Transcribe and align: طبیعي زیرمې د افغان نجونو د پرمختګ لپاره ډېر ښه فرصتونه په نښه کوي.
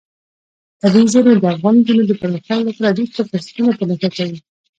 طبیعي 0.81 1.07
زیرمې 1.13 1.35
د 1.39 1.45
افغان 1.53 1.75
نجونو 1.79 2.03
د 2.07 2.11
پرمختګ 2.21 2.59
لپاره 2.65 2.95
ډېر 2.97 3.07
ښه 3.15 3.23
فرصتونه 3.31 3.71
په 3.75 3.83
نښه 3.89 4.09
کوي. 4.15 4.37